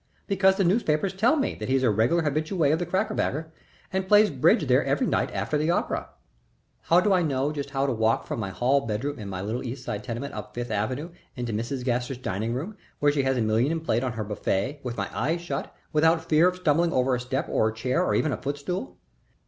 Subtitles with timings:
[0.25, 3.51] Because the newspapers tell me that he is a regular habitué of the Crackerbaker
[3.93, 6.09] and plays bridge there every night after the opera.
[6.85, 9.63] How do I know just how to walk from my hall bedroom in my little
[9.63, 11.85] East Side tenement up Fifth Avenue into Mrs.
[11.85, 15.07] Gaster's dining room, where she has a million in plate on her buffet, with my
[15.15, 18.37] eyes shut, without fear of stumbling over a step or a chair or even a
[18.41, 18.97] footstool?